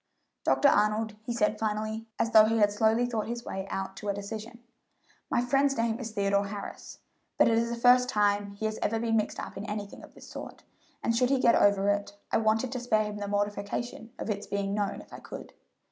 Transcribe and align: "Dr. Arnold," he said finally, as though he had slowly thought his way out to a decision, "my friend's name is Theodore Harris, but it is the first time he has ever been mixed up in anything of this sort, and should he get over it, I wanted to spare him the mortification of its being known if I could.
"Dr. 0.45 0.67
Arnold," 0.67 1.15
he 1.21 1.31
said 1.31 1.59
finally, 1.59 2.07
as 2.17 2.31
though 2.31 2.45
he 2.45 2.57
had 2.57 2.71
slowly 2.71 3.05
thought 3.05 3.27
his 3.27 3.45
way 3.45 3.67
out 3.69 3.95
to 3.97 4.09
a 4.09 4.15
decision, 4.15 4.63
"my 5.29 5.41
friend's 5.45 5.77
name 5.77 5.99
is 5.99 6.09
Theodore 6.09 6.47
Harris, 6.47 6.97
but 7.37 7.47
it 7.47 7.55
is 7.55 7.69
the 7.69 7.75
first 7.75 8.09
time 8.09 8.53
he 8.53 8.65
has 8.65 8.79
ever 8.81 8.99
been 8.99 9.15
mixed 9.17 9.39
up 9.39 9.57
in 9.57 9.65
anything 9.65 10.01
of 10.03 10.15
this 10.15 10.27
sort, 10.27 10.63
and 11.03 11.15
should 11.15 11.29
he 11.29 11.39
get 11.39 11.53
over 11.53 11.87
it, 11.89 12.17
I 12.31 12.39
wanted 12.39 12.71
to 12.71 12.79
spare 12.79 13.03
him 13.03 13.17
the 13.17 13.27
mortification 13.27 14.09
of 14.17 14.31
its 14.31 14.47
being 14.47 14.73
known 14.73 15.01
if 15.01 15.13
I 15.13 15.19
could. 15.19 15.53